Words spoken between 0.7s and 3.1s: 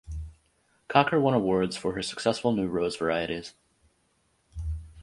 Cocker won awards for her successful new rose